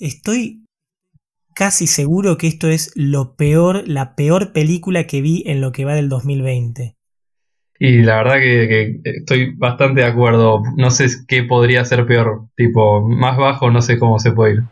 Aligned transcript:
Estoy 0.00 0.64
casi 1.54 1.86
seguro 1.86 2.38
que 2.38 2.46
esto 2.46 2.68
es 2.68 2.90
lo 2.94 3.36
peor, 3.36 3.86
la 3.86 4.14
peor 4.14 4.54
película 4.54 5.06
que 5.06 5.20
vi 5.20 5.42
en 5.44 5.60
lo 5.60 5.72
que 5.72 5.84
va 5.84 5.94
del 5.94 6.08
2020. 6.08 6.96
Y 7.78 8.02
la 8.02 8.16
verdad 8.16 8.36
que, 8.36 9.00
que 9.02 9.10
estoy 9.18 9.54
bastante 9.56 10.00
de 10.00 10.06
acuerdo. 10.06 10.62
No 10.78 10.90
sé 10.90 11.06
qué 11.28 11.42
podría 11.42 11.84
ser 11.84 12.06
peor. 12.06 12.46
Tipo, 12.56 13.06
más 13.06 13.36
bajo 13.36 13.70
no 13.70 13.82
sé 13.82 13.98
cómo 13.98 14.18
se 14.18 14.32
puede 14.32 14.54
ir. 14.54 14.62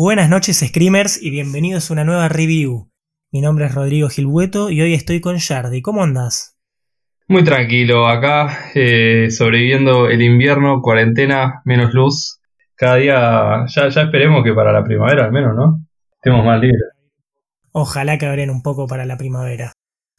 Buenas 0.00 0.30
noches 0.30 0.62
Screamers 0.64 1.20
y 1.20 1.30
bienvenidos 1.30 1.90
a 1.90 1.92
una 1.92 2.04
nueva 2.04 2.28
review. 2.28 2.88
Mi 3.32 3.40
nombre 3.40 3.66
es 3.66 3.74
Rodrigo 3.74 4.08
Gilbueto 4.08 4.70
y 4.70 4.80
hoy 4.80 4.94
estoy 4.94 5.20
con 5.20 5.38
Yardi. 5.38 5.82
¿Cómo 5.82 6.04
andas? 6.04 6.56
Muy 7.26 7.42
tranquilo, 7.42 8.06
acá 8.06 8.70
eh, 8.76 9.28
sobreviviendo 9.32 10.08
el 10.08 10.22
invierno, 10.22 10.82
cuarentena, 10.82 11.62
menos 11.64 11.94
luz. 11.94 12.38
Cada 12.76 12.94
día, 12.94 13.64
ya, 13.66 13.88
ya 13.88 14.02
esperemos 14.02 14.44
que 14.44 14.52
para 14.52 14.70
la 14.72 14.84
primavera 14.84 15.24
al 15.24 15.32
menos, 15.32 15.56
¿no? 15.56 15.84
Estemos 16.14 16.44
más 16.44 16.60
libres. 16.60 16.80
Ojalá 17.72 18.18
que 18.18 18.26
abren 18.26 18.50
un 18.50 18.62
poco 18.62 18.86
para 18.86 19.04
la 19.04 19.18
primavera. 19.18 19.72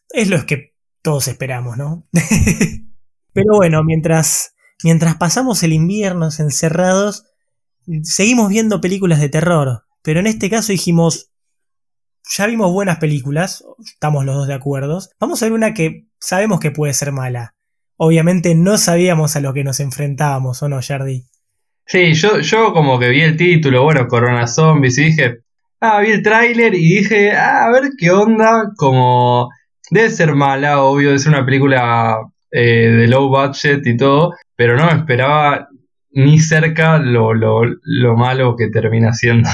Es 0.09 0.29
lo 0.29 0.45
que 0.45 0.73
todos 1.01 1.29
esperamos, 1.29 1.77
¿no? 1.77 2.03
Pero 3.31 3.55
bueno, 3.55 3.81
mientras, 3.85 4.57
mientras 4.83 5.15
pasamos 5.15 5.63
el 5.63 5.71
invierno 5.71 6.27
encerrados, 6.37 7.28
seguimos 8.03 8.49
viendo 8.49 8.81
películas 8.81 9.19
de 9.19 9.29
terror, 9.29 9.83
pero 10.01 10.19
en 10.19 10.27
este 10.27 10.49
caso 10.49 10.71
dijimos, 10.71 11.31
ya 12.37 12.45
vimos 12.45 12.71
buenas 12.71 12.99
películas, 12.99 13.63
estamos 13.83 14.25
los 14.25 14.35
dos 14.35 14.47
de 14.47 14.53
acuerdo, 14.53 14.99
vamos 15.19 15.41
a 15.41 15.45
ver 15.45 15.53
una 15.53 15.73
que 15.73 16.07
sabemos 16.19 16.59
que 16.59 16.71
puede 16.71 16.93
ser 16.93 17.11
mala. 17.11 17.55
Obviamente 17.97 18.55
no 18.55 18.77
sabíamos 18.77 19.35
a 19.35 19.41
lo 19.41 19.53
que 19.53 19.63
nos 19.63 19.79
enfrentábamos, 19.79 20.63
¿o 20.63 20.69
no, 20.69 20.79
Jardi? 20.81 21.25
Sí, 21.85 22.13
yo, 22.13 22.39
yo 22.39 22.71
como 22.71 22.99
que 22.99 23.09
vi 23.09 23.21
el 23.21 23.35
título, 23.35 23.83
bueno, 23.83 24.07
Corona 24.07 24.47
Zombies, 24.47 24.97
y 24.99 25.05
dije, 25.05 25.39
ah, 25.81 25.99
vi 25.99 26.11
el 26.11 26.23
tráiler 26.23 26.75
y 26.75 26.97
dije, 26.97 27.31
ah, 27.31 27.65
a 27.65 27.71
ver 27.71 27.91
qué 27.97 28.11
onda, 28.11 28.71
como 28.77 29.49
debe 29.89 30.09
ser 30.09 30.35
mala, 30.35 30.83
obvio, 30.83 31.17
ser 31.17 31.33
una 31.33 31.45
película 31.45 32.17
eh, 32.51 32.89
de 32.89 33.07
low 33.07 33.29
budget 33.29 33.85
y 33.85 33.97
todo, 33.97 34.33
pero 34.55 34.77
no 34.77 34.85
me 34.85 34.99
esperaba 34.99 35.67
ni 36.11 36.39
cerca 36.39 36.97
lo, 36.97 37.33
lo, 37.33 38.17
malo 38.17 38.55
que 38.55 38.69
termina 38.69 39.13
siendo. 39.13 39.49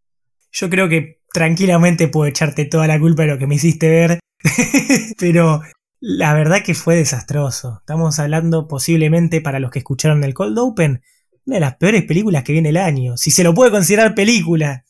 Yo 0.52 0.68
creo 0.68 0.88
que 0.88 1.20
tranquilamente 1.32 2.08
puedo 2.08 2.26
echarte 2.28 2.64
toda 2.64 2.86
la 2.86 2.98
culpa 2.98 3.22
de 3.22 3.28
lo 3.28 3.38
que 3.38 3.46
me 3.46 3.54
hiciste 3.54 3.88
ver, 3.88 4.20
pero 5.18 5.62
la 6.00 6.34
verdad 6.34 6.62
que 6.64 6.74
fue 6.74 6.96
desastroso. 6.96 7.78
Estamos 7.80 8.18
hablando 8.18 8.66
posiblemente 8.66 9.40
para 9.40 9.60
los 9.60 9.70
que 9.70 9.78
escucharon 9.80 10.24
el 10.24 10.34
Cold 10.34 10.58
Open, 10.58 11.02
una 11.46 11.56
de 11.56 11.60
las 11.60 11.76
peores 11.76 12.04
películas 12.04 12.42
que 12.42 12.52
viene 12.52 12.70
el 12.70 12.76
año, 12.76 13.16
si 13.16 13.30
se 13.30 13.44
lo 13.44 13.54
puede 13.54 13.70
considerar 13.70 14.14
película. 14.14 14.84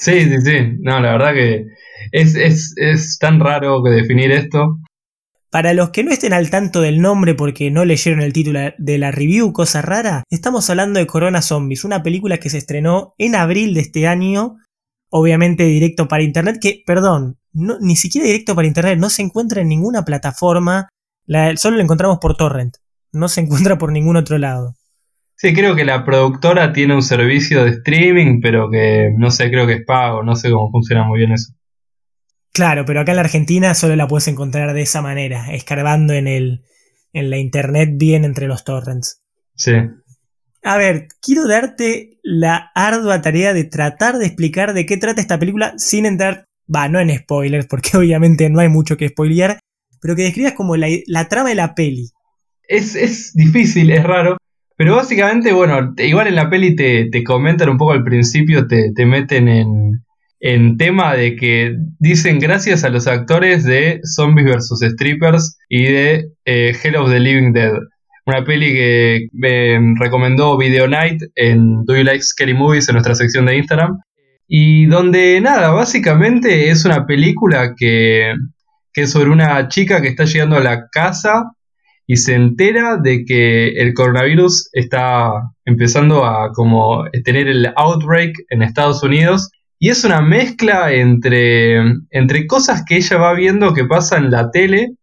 sí, 0.00 0.24
sí, 0.24 0.40
sí, 0.40 0.76
no, 0.80 1.00
la 1.00 1.12
verdad 1.12 1.34
que 1.34 1.66
es, 2.12 2.34
es, 2.34 2.74
es 2.76 3.18
tan 3.18 3.40
raro 3.40 3.82
que 3.82 3.90
definir 3.90 4.30
esto. 4.32 4.78
Para 5.56 5.72
los 5.72 5.88
que 5.88 6.04
no 6.04 6.10
estén 6.10 6.34
al 6.34 6.50
tanto 6.50 6.82
del 6.82 7.00
nombre 7.00 7.34
porque 7.34 7.70
no 7.70 7.86
leyeron 7.86 8.20
el 8.20 8.34
título 8.34 8.60
de 8.76 8.98
la 8.98 9.10
review, 9.10 9.54
cosa 9.54 9.80
rara, 9.80 10.22
estamos 10.28 10.68
hablando 10.68 11.00
de 11.00 11.06
Corona 11.06 11.40
Zombies, 11.40 11.86
una 11.86 12.02
película 12.02 12.36
que 12.36 12.50
se 12.50 12.58
estrenó 12.58 13.14
en 13.16 13.34
abril 13.34 13.72
de 13.72 13.80
este 13.80 14.06
año, 14.06 14.58
obviamente 15.08 15.64
directo 15.64 16.08
para 16.08 16.24
internet, 16.24 16.58
que, 16.60 16.82
perdón, 16.86 17.38
ni 17.54 17.96
siquiera 17.96 18.26
directo 18.26 18.54
para 18.54 18.68
internet, 18.68 18.98
no 18.98 19.08
se 19.08 19.22
encuentra 19.22 19.62
en 19.62 19.68
ninguna 19.68 20.04
plataforma, 20.04 20.90
solo 21.56 21.78
lo 21.78 21.82
encontramos 21.82 22.18
por 22.20 22.36
torrent, 22.36 22.74
no 23.12 23.26
se 23.28 23.40
encuentra 23.44 23.78
por 23.78 23.92
ningún 23.92 24.18
otro 24.18 24.36
lado. 24.36 24.74
Sí, 25.36 25.54
creo 25.54 25.74
que 25.74 25.86
la 25.86 26.04
productora 26.04 26.74
tiene 26.74 26.94
un 26.94 27.02
servicio 27.02 27.64
de 27.64 27.70
streaming, 27.70 28.42
pero 28.42 28.68
que 28.70 29.10
no 29.16 29.30
sé, 29.30 29.48
creo 29.48 29.66
que 29.66 29.72
es 29.72 29.86
pago, 29.86 30.22
no 30.22 30.36
sé 30.36 30.50
cómo 30.50 30.70
funciona 30.70 31.04
muy 31.04 31.20
bien 31.20 31.32
eso. 31.32 31.54
Claro, 32.56 32.86
pero 32.86 33.00
acá 33.00 33.12
en 33.12 33.16
la 33.16 33.22
Argentina 33.22 33.74
solo 33.74 33.96
la 33.96 34.08
puedes 34.08 34.28
encontrar 34.28 34.72
de 34.72 34.80
esa 34.80 35.02
manera, 35.02 35.52
escarbando 35.52 36.14
en 36.14 36.26
el 36.26 36.62
en 37.12 37.28
la 37.28 37.36
internet 37.36 37.90
bien 37.96 38.24
entre 38.24 38.46
los 38.46 38.64
torrents. 38.64 39.22
Sí. 39.54 39.72
A 40.62 40.78
ver, 40.78 41.08
quiero 41.20 41.46
darte 41.46 42.18
la 42.22 42.70
ardua 42.74 43.20
tarea 43.20 43.52
de 43.52 43.64
tratar 43.64 44.16
de 44.16 44.24
explicar 44.24 44.72
de 44.72 44.86
qué 44.86 44.96
trata 44.96 45.20
esta 45.20 45.38
película 45.38 45.74
sin 45.76 46.06
entrar, 46.06 46.46
va, 46.74 46.88
no 46.88 46.98
en 46.98 47.14
spoilers, 47.14 47.66
porque 47.66 47.90
obviamente 47.98 48.48
no 48.48 48.60
hay 48.60 48.70
mucho 48.70 48.96
que 48.96 49.10
spoilear, 49.10 49.58
pero 50.00 50.16
que 50.16 50.22
describas 50.22 50.54
como 50.54 50.76
la, 50.76 51.28
trama 51.28 51.50
de 51.50 51.56
la 51.56 51.74
peli. 51.74 52.08
Es, 52.66 53.34
difícil, 53.34 53.90
es 53.90 54.02
raro, 54.02 54.38
pero 54.78 54.96
básicamente, 54.96 55.52
bueno, 55.52 55.94
igual 55.98 56.26
en 56.26 56.36
la 56.36 56.48
peli 56.48 56.74
te, 56.74 57.10
te 57.10 57.22
comentan 57.22 57.68
un 57.68 57.76
poco 57.76 57.92
al 57.92 58.02
principio, 58.02 58.66
te, 58.66 58.92
te 58.94 59.04
meten 59.04 59.48
en, 59.48 60.05
en 60.40 60.76
tema 60.76 61.14
de 61.14 61.36
que 61.36 61.76
dicen 61.98 62.38
gracias 62.38 62.84
a 62.84 62.90
los 62.90 63.06
actores 63.06 63.64
de 63.64 64.00
Zombies 64.04 64.46
vs. 64.46 64.92
Strippers 64.92 65.58
y 65.68 65.84
de 65.84 66.28
eh, 66.44 66.76
Hell 66.82 66.96
of 66.96 67.10
the 67.10 67.20
Living 67.20 67.52
Dead. 67.52 67.72
Una 68.26 68.44
peli 68.44 68.72
que 68.72 69.28
me 69.32 69.78
recomendó 69.98 70.58
Video 70.58 70.88
Night 70.88 71.22
en 71.36 71.84
Do 71.84 71.96
You 71.96 72.02
Like 72.02 72.22
Scary 72.22 72.54
Movies 72.54 72.88
en 72.88 72.94
nuestra 72.94 73.14
sección 73.14 73.46
de 73.46 73.56
Instagram. 73.56 73.98
Y 74.48 74.86
donde 74.86 75.40
nada, 75.40 75.70
básicamente 75.70 76.70
es 76.70 76.84
una 76.84 77.06
película 77.06 77.74
que, 77.76 78.34
que 78.92 79.02
es 79.02 79.10
sobre 79.10 79.30
una 79.30 79.68
chica 79.68 80.02
que 80.02 80.08
está 80.08 80.24
llegando 80.24 80.56
a 80.56 80.60
la 80.60 80.88
casa 80.90 81.44
y 82.06 82.16
se 82.16 82.34
entera 82.34 82.96
de 82.96 83.24
que 83.24 83.68
el 83.68 83.94
coronavirus 83.94 84.70
está 84.72 85.30
empezando 85.64 86.24
a 86.24 86.52
como 86.52 87.04
tener 87.24 87.48
el 87.48 87.72
outbreak 87.76 88.34
en 88.50 88.62
Estados 88.62 89.02
Unidos 89.02 89.50
y 89.78 89.90
es 89.90 90.04
una 90.04 90.22
mezcla 90.22 90.92
entre, 90.92 91.78
entre 92.10 92.46
cosas 92.46 92.84
que 92.86 92.96
ella 92.96 93.18
va 93.18 93.34
viendo 93.34 93.74
que 93.74 93.84
pasan 93.84 94.26
en 94.26 94.30
la 94.30 94.50
tele, 94.50 94.94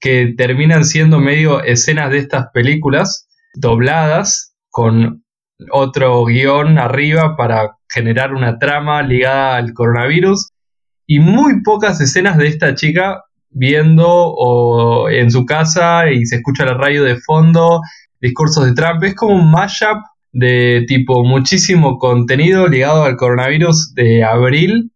que 0.00 0.34
terminan 0.36 0.84
siendo 0.84 1.20
medio 1.20 1.62
escenas 1.62 2.10
de 2.10 2.18
estas 2.18 2.46
películas, 2.52 3.28
dobladas, 3.54 4.54
con 4.70 5.24
otro 5.70 6.24
guion 6.24 6.78
arriba 6.78 7.36
para 7.36 7.76
generar 7.88 8.34
una 8.34 8.58
trama 8.58 9.02
ligada 9.02 9.56
al 9.56 9.72
coronavirus, 9.72 10.50
y 11.06 11.20
muy 11.20 11.62
pocas 11.62 12.00
escenas 12.00 12.36
de 12.38 12.48
esta 12.48 12.74
chica 12.74 13.22
viendo 13.50 14.08
o 14.08 15.08
en 15.08 15.30
su 15.30 15.46
casa 15.46 16.10
y 16.10 16.26
se 16.26 16.36
escucha 16.36 16.64
la 16.64 16.74
radio 16.74 17.04
de 17.04 17.16
fondo, 17.16 17.80
discursos 18.20 18.66
de 18.66 18.74
Trump. 18.74 19.04
Es 19.04 19.14
como 19.14 19.34
un 19.36 19.50
mashup 19.50 19.98
de 20.34 20.84
tipo 20.88 21.24
muchísimo 21.24 21.98
contenido 21.98 22.66
ligado 22.66 23.04
al 23.04 23.16
coronavirus 23.16 23.94
de 23.94 24.24
abril, 24.24 24.90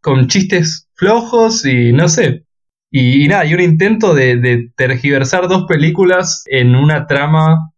con 0.00 0.28
chistes 0.28 0.88
flojos 0.94 1.66
y 1.66 1.92
no 1.92 2.08
sé. 2.08 2.44
Y, 2.90 3.26
nada, 3.26 3.44
y 3.44 3.54
un 3.54 3.60
intento 3.60 4.14
de, 4.14 4.70
tergiversar 4.76 5.48
dos 5.48 5.64
películas 5.66 6.44
en 6.46 6.76
una 6.76 7.08
trama 7.08 7.72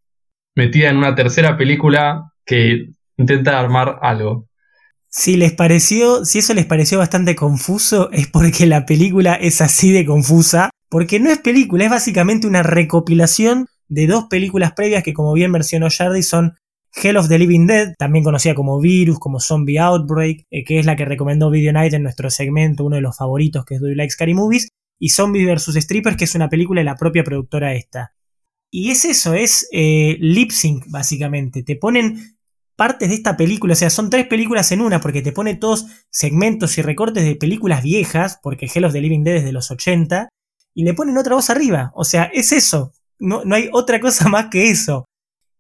metida 0.55 0.91
en 0.91 0.99
una 0.99 1.15
tercera 1.15 1.57
película 1.57 2.33
que 2.45 2.91
intenta 3.17 3.59
armar 3.59 3.99
algo. 4.03 4.47
Si 5.09 5.39
les 5.39 5.55
pareció, 5.55 6.27
si 6.27 6.41
eso 6.41 6.53
les 6.53 6.67
pareció 6.67 6.99
bastante 6.99 7.35
confuso, 7.35 8.11
es 8.13 8.29
porque 8.29 8.67
la 8.67 8.85
película 8.85 9.35
es 9.35 9.63
así 9.63 9.91
de 9.91 10.05
confusa. 10.05 10.69
Porque 10.91 11.19
no 11.19 11.31
es 11.31 11.39
película, 11.39 11.85
es 11.85 11.91
básicamente 11.91 12.47
una 12.47 12.63
recopilación 12.63 13.67
de 13.89 14.07
dos 14.07 14.25
películas 14.25 14.73
previas 14.73 15.03
que, 15.03 15.15
como 15.15 15.33
bien 15.33 15.51
mencionó 15.51 15.89
Jardy, 15.91 16.23
son 16.23 16.55
Hell 17.03 17.17
of 17.19 17.29
the 17.29 17.39
Living 17.39 17.67
Dead, 17.67 17.95
también 17.99 18.25
conocida 18.25 18.55
como 18.55 18.81
Virus, 18.81 19.19
como 19.19 19.39
Zombie 19.39 19.79
Outbreak, 19.79 20.45
eh, 20.51 20.65
que 20.65 20.79
es 20.79 20.87
la 20.87 20.97
que 20.97 21.05
recomendó 21.05 21.51
Video 21.51 21.73
Night 21.73 21.93
en 21.93 22.03
nuestro 22.03 22.31
segmento, 22.31 22.85
uno 22.85 22.97
de 22.97 23.03
los 23.03 23.17
favoritos 23.17 23.65
que 23.65 23.75
es 23.75 23.81
Do 23.81 23.89
You 23.89 23.95
Like 23.95 24.11
Scary 24.11 24.35
Movies, 24.35 24.69
y 24.99 25.11
Zombie 25.11 25.45
vs. 25.45 25.75
Strippers, 25.75 26.17
que 26.17 26.25
es 26.25 26.35
una 26.35 26.49
película 26.49 26.81
de 26.81 26.87
la 26.87 26.97
propia 26.97 27.23
productora 27.23 27.75
esta. 27.75 28.15
Y 28.71 28.91
es 28.91 29.05
eso, 29.05 29.35
es 29.35 29.69
eh, 29.73 30.17
lip 30.21 30.51
sync, 30.51 30.85
básicamente. 30.89 31.63
Te 31.63 31.77
ponen 31.77 32.39
partes 32.77 33.09
de 33.09 33.15
esta 33.15 33.37
película, 33.37 33.75
o 33.75 33.77
sea, 33.77 33.91
son 33.91 34.11
tres 34.11 34.27
películas 34.27 34.73
en 34.73 34.81
una, 34.81 35.01
porque 35.01 35.23
te 35.23 35.33
pone 35.33 35.55
todos 35.55 35.87
segmentos 36.11 36.77
y 36.79 36.83
recortes 36.83 37.25
de 37.25 37.37
películas 37.37 37.83
viejas, 37.83 38.39
porque 38.43 38.69
Hell 38.73 38.85
of 38.85 38.93
the 38.93 39.01
Living 39.01 39.23
Dead 39.23 39.37
es 39.37 39.45
de 39.45 39.53
los 39.53 39.71
80, 39.71 40.29
y 40.75 40.85
le 40.85 40.95
ponen 40.95 41.17
otra 41.17 41.35
voz 41.35 41.51
arriba. 41.51 41.93
O 41.95 42.05
sea, 42.05 42.25
es 42.25 42.53
eso. 42.53 42.93
No, 43.19 43.45
no 43.45 43.55
hay 43.55 43.69
otra 43.73 44.01
cosa 44.01 44.29
más 44.31 44.47
que 44.51 44.71
eso. 44.71 45.07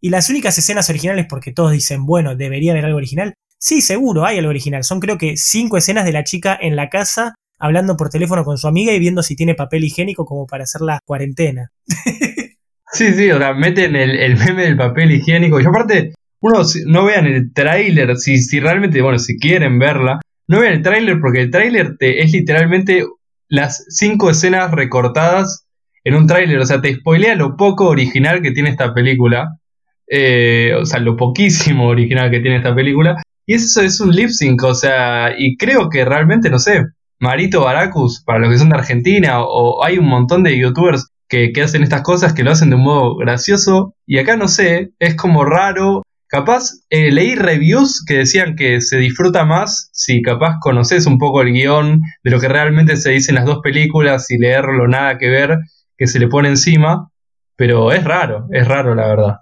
Y 0.01 0.11
las 0.11 0.31
únicas 0.31 0.57
escenas 0.59 0.89
originales, 0.91 1.27
porque 1.29 1.53
todos 1.53 1.73
dicen, 1.73 2.05
bueno, 2.05 2.37
debería 2.37 2.73
haber 2.73 2.85
algo 2.85 2.99
original. 2.99 3.35
Sí, 3.59 3.81
seguro, 3.81 4.27
hay 4.27 4.39
algo 4.39 4.51
original. 4.51 4.85
Son 4.85 5.01
creo 5.01 5.19
que 5.19 5.37
cinco 5.37 5.77
escenas 5.77 6.05
de 6.05 6.13
la 6.13 6.25
chica 6.25 6.57
en 6.61 6.77
la 6.77 6.89
casa 6.89 7.35
hablando 7.59 7.97
por 7.97 8.11
teléfono 8.11 8.45
con 8.45 8.59
su 8.59 8.69
amiga 8.69 8.93
y 8.93 8.99
viendo 8.99 9.23
si 9.23 9.35
tiene 9.35 9.55
papel 9.55 9.85
higiénico 9.85 10.27
como 10.27 10.47
para 10.47 10.65
hacer 10.65 10.83
la 10.83 11.01
cuarentena. 11.05 11.71
Sí, 12.93 13.13
sí, 13.13 13.31
o 13.31 13.39
sea, 13.39 13.53
meten 13.53 13.97
el, 13.97 14.17
el 14.17 14.39
meme 14.39 14.63
del 14.63 14.77
papel 14.77 15.11
higiénico. 15.11 15.61
Y 15.61 15.67
aparte, 15.67 16.15
uno 16.41 16.63
no 16.87 17.05
vean 17.05 17.27
el 17.27 17.53
tráiler, 17.53 18.17
si, 18.17 18.39
si 18.39 18.61
realmente, 18.61 19.03
bueno, 19.03 19.19
si 19.19 19.39
quieren 19.39 19.79
verla, 19.79 20.21
no 20.49 20.61
vean 20.61 20.75
el 20.75 20.83
tráiler 20.83 21.21
porque 21.21 21.43
el 21.43 21.51
tráiler 21.51 21.97
es 21.99 22.33
literalmente 22.33 23.05
las 23.49 23.85
cinco 23.89 24.31
escenas 24.31 24.71
recortadas 24.71 25.67
en 26.05 26.15
un 26.15 26.27
tráiler. 26.27 26.59
O 26.59 26.65
sea, 26.67 26.81
te 26.81 26.95
spoilea 26.95 27.35
lo 27.35 27.57
poco 27.57 27.89
original 27.89 28.41
que 28.41 28.53
tiene 28.53 28.71
esta 28.71 28.95
película. 28.95 29.59
Eh, 30.09 30.73
o 30.81 30.85
sea, 30.85 31.01
lo 31.01 31.17
poquísimo 31.17 31.87
original 31.89 32.31
que 32.31 32.41
tiene 32.41 32.57
esta 32.57 32.75
película. 32.75 33.23
Y 33.47 33.55
eso 33.55 33.81
es 33.81 34.01
un 34.01 34.11
lip 34.11 34.31
sync, 34.31 34.63
o 34.65 34.75
sea, 34.75 35.33
y 35.39 35.57
creo 35.57 35.89
que 35.89 36.05
realmente, 36.05 36.51
no 36.51 36.59
sé, 36.59 36.85
Marito 37.21 37.63
Baracus, 37.63 38.23
para 38.25 38.41
los 38.41 38.51
que 38.51 38.59
son 38.59 38.71
de 38.71 38.77
Argentina, 38.77 39.41
o, 39.41 39.85
hay 39.85 39.99
un 39.99 40.07
montón 40.07 40.43
de 40.43 40.59
youtubers 40.59 41.09
que, 41.29 41.53
que, 41.53 41.63
hacen 41.63 41.85
estas 41.85 42.03
cosas 42.03 42.33
que 42.35 42.43
lo 42.43 42.51
hacen 42.51 42.71
de 42.71 42.77
un 42.77 42.83
modo 42.83 43.17
gracioso, 43.17 43.95
y 44.05 44.19
acá 44.19 44.37
no 44.37 44.49
sé, 44.49 44.91
es 44.99 45.15
como 45.15 45.45
raro. 45.45 46.03
Capaz 46.29 46.73
eh, 46.91 47.13
leí 47.13 47.37
reviews 47.37 48.05
que 48.05 48.19
decían 48.19 48.57
que 48.57 48.81
se 48.81 48.99
disfruta 48.99 49.45
más 49.45 49.91
si 49.93 50.23
capaz 50.23 50.57
conoces 50.61 51.07
un 51.07 51.19
poco 51.19 51.41
el 51.41 51.53
guion 51.53 52.03
de 52.25 52.31
lo 52.33 52.41
que 52.41 52.49
realmente 52.49 52.97
se 52.97 53.13
dice 53.13 53.31
en 53.31 53.37
las 53.37 53.45
dos 53.45 53.61
películas 53.63 54.29
y 54.33 54.39
leerlo 54.39 54.89
nada 54.89 55.19
que 55.19 55.31
ver 55.31 55.57
que 55.97 56.09
se 56.09 56.19
le 56.19 56.27
pone 56.27 56.49
encima, 56.49 57.11
pero 57.55 57.93
es 57.93 58.03
raro, 58.03 58.49
es 58.51 58.67
raro 58.67 58.97
la 58.97 59.07
verdad. 59.07 59.35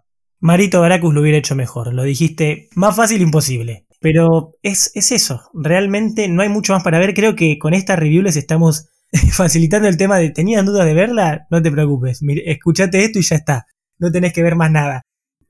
Marito 0.44 0.82
Baracus 0.82 1.14
lo 1.14 1.22
hubiera 1.22 1.38
hecho 1.38 1.54
mejor, 1.54 1.94
lo 1.94 2.02
dijiste 2.02 2.68
más 2.74 2.94
fácil 2.94 3.22
imposible. 3.22 3.86
Pero 3.98 4.52
es, 4.60 4.90
es 4.94 5.10
eso, 5.10 5.40
realmente 5.54 6.28
no 6.28 6.42
hay 6.42 6.50
mucho 6.50 6.74
más 6.74 6.82
para 6.82 6.98
ver. 6.98 7.14
Creo 7.14 7.34
que 7.34 7.58
con 7.58 7.72
esta 7.72 7.96
review 7.96 8.22
les 8.22 8.36
estamos 8.36 8.90
facilitando 9.32 9.88
el 9.88 9.96
tema 9.96 10.18
de 10.18 10.28
¿tenías 10.28 10.66
dudas 10.66 10.84
de 10.84 10.92
verla? 10.92 11.46
No 11.50 11.62
te 11.62 11.70
preocupes, 11.70 12.20
escúchate 12.44 13.02
esto 13.02 13.18
y 13.18 13.22
ya 13.22 13.36
está. 13.36 13.64
No 13.98 14.12
tenés 14.12 14.34
que 14.34 14.42
ver 14.42 14.54
más 14.54 14.70
nada. 14.70 15.00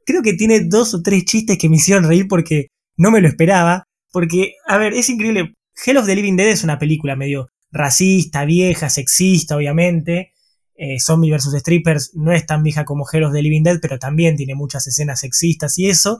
Creo 0.06 0.22
que 0.22 0.34
tiene 0.34 0.60
dos 0.60 0.94
o 0.94 1.02
tres 1.02 1.24
chistes 1.24 1.58
que 1.58 1.68
me 1.68 1.78
hicieron 1.78 2.04
reír 2.04 2.28
porque 2.28 2.68
no 2.96 3.10
me 3.10 3.20
lo 3.20 3.26
esperaba. 3.26 3.88
Porque, 4.12 4.52
a 4.64 4.78
ver, 4.78 4.92
es 4.92 5.08
increíble. 5.08 5.54
Hell 5.84 5.96
of 5.96 6.06
the 6.06 6.14
Living 6.14 6.36
Dead 6.36 6.50
es 6.50 6.62
una 6.62 6.78
película 6.78 7.16
medio 7.16 7.48
racista, 7.72 8.44
vieja, 8.44 8.88
sexista, 8.90 9.56
obviamente. 9.56 10.33
Eh, 10.76 10.98
Zombie 11.00 11.30
vs. 11.30 11.60
Strippers 11.60 12.12
no 12.14 12.32
es 12.32 12.46
tan 12.46 12.62
vieja 12.62 12.84
como 12.84 13.04
of 13.04 13.32
the 13.32 13.42
Living 13.42 13.62
Dead, 13.62 13.78
pero 13.80 13.98
también 13.98 14.36
tiene 14.36 14.54
muchas 14.54 14.86
escenas 14.86 15.20
sexistas 15.20 15.78
y 15.78 15.88
eso. 15.88 16.18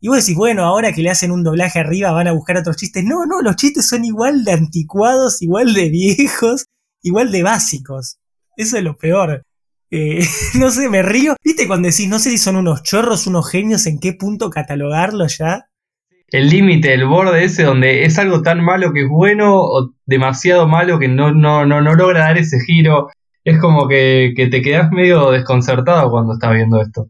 Y 0.00 0.08
vos 0.08 0.16
decís, 0.18 0.34
bueno, 0.34 0.64
ahora 0.64 0.92
que 0.92 1.02
le 1.02 1.10
hacen 1.10 1.30
un 1.30 1.44
doblaje 1.44 1.78
arriba 1.78 2.10
van 2.10 2.26
a 2.26 2.32
buscar 2.32 2.56
otros 2.56 2.76
chistes. 2.76 3.04
No, 3.04 3.24
no, 3.26 3.40
los 3.40 3.54
chistes 3.54 3.86
son 3.86 4.04
igual 4.04 4.44
de 4.44 4.52
anticuados, 4.52 5.40
igual 5.42 5.74
de 5.74 5.90
viejos, 5.90 6.64
igual 7.02 7.30
de 7.30 7.44
básicos. 7.44 8.18
Eso 8.56 8.76
es 8.76 8.82
lo 8.82 8.96
peor. 8.96 9.44
Eh, 9.92 10.26
no 10.58 10.70
sé, 10.72 10.88
me 10.88 11.02
río. 11.02 11.36
¿Viste 11.44 11.68
cuando 11.68 11.88
decís, 11.88 12.08
no 12.08 12.18
sé 12.18 12.30
si 12.30 12.38
son 12.38 12.56
unos 12.56 12.82
chorros, 12.82 13.28
unos 13.28 13.48
genios, 13.48 13.86
en 13.86 14.00
qué 14.00 14.14
punto 14.14 14.50
catalogarlos 14.50 15.38
ya? 15.38 15.66
El 16.28 16.48
límite, 16.48 16.94
el 16.94 17.04
borde 17.06 17.44
ese 17.44 17.62
donde 17.62 18.04
es 18.04 18.18
algo 18.18 18.42
tan 18.42 18.64
malo 18.64 18.92
que 18.92 19.02
es 19.02 19.08
bueno 19.08 19.54
o 19.54 19.94
demasiado 20.06 20.66
malo 20.66 20.98
que 20.98 21.06
no, 21.06 21.32
no, 21.32 21.66
no, 21.66 21.82
no 21.82 21.94
logra 21.94 22.20
dar 22.20 22.38
ese 22.38 22.58
giro. 22.66 23.08
Es 23.44 23.60
como 23.60 23.88
que, 23.88 24.32
que 24.36 24.46
te 24.48 24.62
quedas 24.62 24.90
medio 24.92 25.30
desconcertado 25.30 26.10
cuando 26.10 26.34
estás 26.34 26.52
viendo 26.54 26.80
esto. 26.80 27.08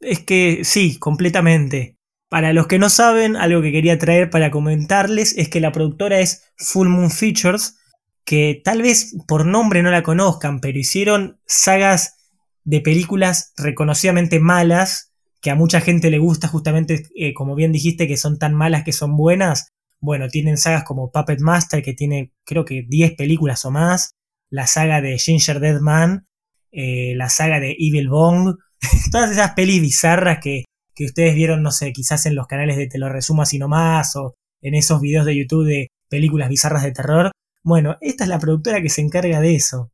Es 0.00 0.20
que 0.20 0.60
sí, 0.64 0.98
completamente. 0.98 1.98
Para 2.30 2.52
los 2.52 2.66
que 2.66 2.78
no 2.78 2.88
saben, 2.88 3.36
algo 3.36 3.60
que 3.60 3.72
quería 3.72 3.98
traer 3.98 4.30
para 4.30 4.50
comentarles 4.50 5.36
es 5.36 5.48
que 5.48 5.60
la 5.60 5.72
productora 5.72 6.20
es 6.20 6.52
Full 6.56 6.88
Moon 6.88 7.10
Features, 7.10 7.76
que 8.24 8.60
tal 8.64 8.82
vez 8.82 9.16
por 9.26 9.44
nombre 9.44 9.82
no 9.82 9.90
la 9.90 10.02
conozcan, 10.02 10.60
pero 10.60 10.78
hicieron 10.78 11.40
sagas 11.46 12.16
de 12.64 12.80
películas 12.80 13.52
reconocidamente 13.56 14.38
malas, 14.38 15.12
que 15.40 15.50
a 15.50 15.56
mucha 15.56 15.80
gente 15.80 16.10
le 16.10 16.18
gusta 16.18 16.46
justamente, 16.48 17.08
eh, 17.16 17.34
como 17.34 17.54
bien 17.54 17.72
dijiste, 17.72 18.06
que 18.06 18.16
son 18.16 18.38
tan 18.38 18.54
malas 18.54 18.84
que 18.84 18.92
son 18.92 19.16
buenas. 19.16 19.72
Bueno, 19.98 20.28
tienen 20.28 20.56
sagas 20.56 20.84
como 20.84 21.10
Puppet 21.10 21.40
Master, 21.40 21.82
que 21.82 21.94
tiene 21.94 22.32
creo 22.44 22.64
que 22.64 22.84
10 22.88 23.16
películas 23.16 23.64
o 23.64 23.70
más, 23.70 24.14
la 24.50 24.66
saga 24.66 25.00
de 25.00 25.18
Ginger 25.18 25.60
Dead 25.60 25.80
Man, 25.80 26.26
eh, 26.72 27.14
la 27.16 27.28
saga 27.28 27.60
de 27.60 27.76
Evil 27.78 28.08
Bong, 28.08 28.56
todas 29.12 29.30
esas 29.30 29.54
pelis 29.54 29.80
bizarras 29.80 30.38
que 30.42 30.64
que 31.00 31.06
ustedes 31.06 31.34
vieron, 31.34 31.62
no 31.62 31.70
sé, 31.70 31.94
quizás 31.94 32.26
en 32.26 32.34
los 32.34 32.46
canales 32.46 32.76
de 32.76 32.86
Te 32.86 32.98
lo 32.98 33.08
resumo 33.08 33.40
así 33.40 33.58
nomás 33.58 34.16
o 34.16 34.34
en 34.60 34.74
esos 34.74 35.00
videos 35.00 35.24
de 35.24 35.34
YouTube 35.34 35.66
de 35.66 35.88
películas 36.10 36.50
bizarras 36.50 36.82
de 36.82 36.92
terror. 36.92 37.30
Bueno, 37.64 37.96
esta 38.02 38.24
es 38.24 38.28
la 38.28 38.38
productora 38.38 38.82
que 38.82 38.90
se 38.90 39.00
encarga 39.00 39.40
de 39.40 39.54
eso. 39.54 39.90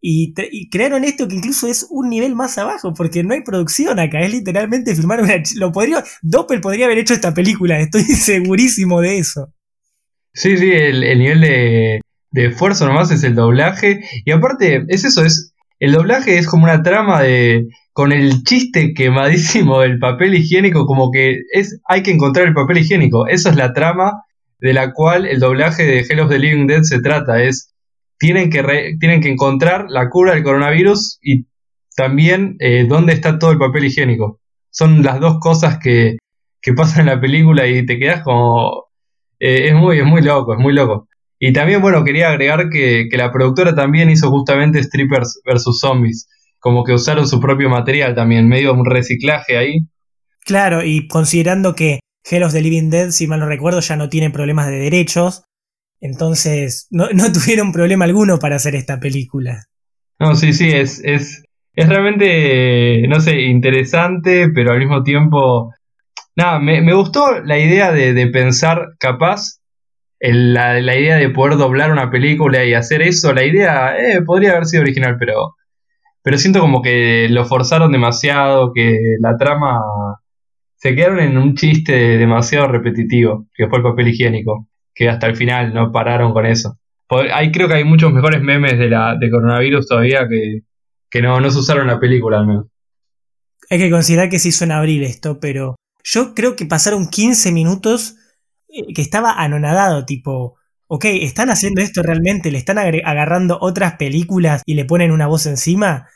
Y, 0.00 0.34
crearon 0.70 1.02
esto 1.02 1.26
que 1.26 1.34
incluso 1.34 1.66
es 1.66 1.88
un 1.90 2.10
nivel 2.10 2.36
más 2.36 2.58
abajo, 2.58 2.94
porque 2.94 3.24
no 3.24 3.34
hay 3.34 3.42
producción 3.42 3.98
acá, 3.98 4.20
es 4.20 4.30
literalmente 4.30 4.94
filmar 4.94 5.20
una... 5.20 5.34
Lo 5.56 5.72
podría, 5.72 6.04
Doppel 6.22 6.60
podría 6.60 6.84
haber 6.84 6.98
hecho 6.98 7.14
esta 7.14 7.34
película, 7.34 7.80
estoy 7.80 8.02
segurísimo 8.04 9.00
de 9.00 9.18
eso. 9.18 9.52
Sí, 10.32 10.56
sí, 10.58 10.70
el, 10.70 11.18
nivel 11.18 11.40
de, 11.40 12.00
de 12.36 12.48
esfuerzo 12.48 12.86
nomás 12.86 13.10
es 13.10 13.24
el 13.24 13.34
doblaje. 13.34 14.00
Y 14.24 14.30
aparte, 14.30 14.84
es 14.88 15.04
eso, 15.04 15.24
es... 15.24 15.54
El 15.78 15.92
doblaje 15.92 16.38
es 16.38 16.46
como 16.46 16.64
una 16.64 16.82
trama 16.82 17.22
de, 17.22 17.66
con 17.92 18.12
el 18.12 18.44
chiste 18.44 18.94
quemadísimo 18.94 19.80
del 19.80 19.98
papel 19.98 20.34
higiénico, 20.34 20.86
como 20.86 21.10
que 21.10 21.40
es, 21.52 21.80
hay 21.86 22.02
que 22.02 22.10
encontrar 22.10 22.46
el 22.46 22.54
papel 22.54 22.78
higiénico. 22.78 23.26
Esa 23.26 23.50
es 23.50 23.56
la 23.56 23.72
trama 23.72 24.22
de 24.58 24.72
la 24.72 24.92
cual 24.92 25.26
el 25.26 25.40
doblaje 25.40 25.84
de 25.84 26.00
Hell 26.00 26.20
of 26.20 26.30
the 26.30 26.38
Living 26.38 26.66
Dead 26.66 26.82
se 26.82 27.00
trata. 27.00 27.42
Es, 27.42 27.74
tienen 28.18 28.50
que, 28.50 28.62
tienen 29.00 29.20
que 29.20 29.30
encontrar 29.30 29.86
la 29.88 30.08
cura 30.08 30.34
del 30.34 30.44
coronavirus 30.44 31.18
y 31.22 31.46
también 31.94 32.56
eh, 32.58 32.86
dónde 32.88 33.14
está 33.14 33.38
todo 33.38 33.50
el 33.50 33.58
papel 33.58 33.86
higiénico. 33.86 34.40
Son 34.70 35.02
las 35.02 35.20
dos 35.20 35.38
cosas 35.40 35.78
que, 35.78 36.16
que 36.60 36.74
pasan 36.74 37.00
en 37.00 37.14
la 37.14 37.20
película 37.20 37.66
y 37.66 37.84
te 37.86 37.98
quedas 37.98 38.22
como... 38.22 38.84
Eh, 39.38 39.68
es, 39.68 39.74
muy, 39.74 39.98
es 39.98 40.06
muy 40.06 40.22
loco, 40.22 40.54
es 40.54 40.58
muy 40.58 40.72
loco. 40.72 41.08
Y 41.38 41.52
también, 41.52 41.82
bueno, 41.82 42.02
quería 42.04 42.30
agregar 42.30 42.70
que, 42.70 43.08
que 43.10 43.16
la 43.16 43.30
productora 43.30 43.74
también 43.74 44.10
hizo 44.10 44.30
justamente 44.30 44.82
Strippers 44.82 45.40
vs. 45.44 45.78
Zombies 45.78 46.28
como 46.66 46.82
que 46.82 46.92
usaron 46.92 47.28
su 47.28 47.38
propio 47.38 47.68
material 47.68 48.16
también, 48.16 48.48
medio 48.48 48.74
un 48.74 48.84
reciclaje 48.84 49.56
ahí. 49.56 49.86
Claro, 50.44 50.82
y 50.82 51.06
considerando 51.06 51.76
que 51.76 52.00
Hell 52.28 52.42
of 52.42 52.52
the 52.52 52.60
Living 52.60 52.90
Dead, 52.90 53.10
si 53.10 53.28
mal 53.28 53.38
no 53.38 53.46
recuerdo, 53.46 53.78
ya 53.78 53.94
no 53.94 54.08
tiene 54.08 54.30
problemas 54.30 54.66
de 54.66 54.78
derechos, 54.78 55.44
entonces 56.00 56.88
no, 56.90 57.08
tuvieron 57.32 57.70
problema 57.70 58.04
alguno 58.04 58.38
para 58.38 58.56
hacer 58.56 58.74
esta 58.74 58.98
película. 58.98 59.64
No, 60.18 60.34
sí, 60.34 60.52
sí, 60.52 60.68
es, 60.68 61.00
es, 61.04 61.44
es 61.72 61.88
realmente, 61.88 63.06
no 63.06 63.20
sé, 63.20 63.42
interesante, 63.42 64.48
pero 64.48 64.72
al 64.72 64.80
mismo 64.80 65.02
tiempo... 65.02 65.72
Nada, 66.34 66.58
me, 66.58 66.82
me 66.82 66.94
gustó 66.94 67.40
la 67.44 67.58
idea 67.58 67.92
de, 67.92 68.26
pensar 68.26 68.88
capaz, 68.98 69.60
la, 70.20 70.80
la, 70.80 70.98
idea 70.98 71.16
de 71.16 71.30
poder 71.30 71.58
doblar 71.58 71.92
una 71.92 72.10
película 72.10 72.64
y 72.64 72.74
hacer 72.74 73.02
eso, 73.02 73.32
la 73.32 73.44
idea 73.44 73.96
eh, 73.98 74.22
podría 74.22 74.52
haber 74.52 74.66
sido 74.66 74.82
original, 74.82 75.16
pero 75.18 75.54
pero 76.26 76.38
siento 76.38 76.58
como 76.58 76.82
que 76.82 77.28
lo 77.30 77.44
forzaron 77.44 77.92
demasiado, 77.92 78.72
que 78.72 78.98
la 79.20 79.36
trama 79.36 79.80
se 80.74 80.92
quedaron 80.96 81.20
en 81.20 81.38
un 81.38 81.54
chiste 81.54 81.92
demasiado 81.92 82.66
repetitivo, 82.66 83.46
que 83.54 83.68
fue 83.68 83.78
el 83.78 83.84
papel 83.84 84.08
higiénico, 84.08 84.66
que 84.92 85.08
hasta 85.08 85.28
el 85.28 85.36
final 85.36 85.72
no 85.72 85.92
pararon 85.92 86.32
con 86.32 86.44
eso. 86.44 86.80
Hay, 87.32 87.52
creo 87.52 87.68
que 87.68 87.74
hay 87.74 87.84
muchos 87.84 88.12
mejores 88.12 88.42
memes 88.42 88.76
de, 88.76 88.88
la, 88.88 89.14
de 89.16 89.30
coronavirus 89.30 89.86
todavía 89.86 90.26
que, 90.28 90.62
que 91.08 91.22
no, 91.22 91.40
no 91.40 91.48
se 91.48 91.60
usaron 91.60 91.82
en 91.82 91.94
la 91.94 92.00
película 92.00 92.40
al 92.40 92.48
menos. 92.48 92.66
Hay 93.70 93.78
que 93.78 93.90
considerar 93.90 94.28
que 94.28 94.40
se 94.40 94.48
hizo 94.48 94.64
en 94.64 94.72
abril 94.72 95.04
esto, 95.04 95.38
pero 95.38 95.76
yo 96.02 96.34
creo 96.34 96.56
que 96.56 96.66
pasaron 96.66 97.08
15 97.08 97.52
minutos 97.52 98.16
que 98.94 99.02
estaba 99.02 99.32
anonadado, 99.32 100.04
tipo, 100.04 100.56
ok, 100.86 101.04
¿están 101.06 101.50
haciendo 101.50 101.80
esto 101.80 102.02
realmente? 102.02 102.50
¿Le 102.50 102.58
están 102.58 102.78
agarrando 102.78 103.58
otras 103.60 103.94
películas 103.94 104.62
y 104.66 104.74
le 104.74 104.84
ponen 104.84 105.10
una 105.10 105.26
voz 105.26 105.46
encima? 105.46 106.08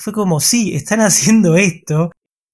fue 0.00 0.12
como, 0.12 0.40
sí, 0.40 0.74
están 0.74 1.00
haciendo 1.00 1.56
esto. 1.56 2.10